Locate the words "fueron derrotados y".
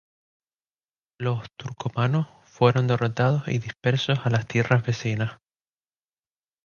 2.45-3.59